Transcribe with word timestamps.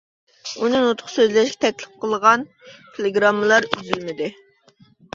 ئۇنى 0.63 0.79
نۇتۇق 0.85 1.11
سۆزلەشكە 1.17 1.61
تەكلىپ 1.77 2.01
قىلغان 2.07 2.49
تېلېگراممىلار 2.73 3.73
ئۈزۈلمىدى. 3.73 4.35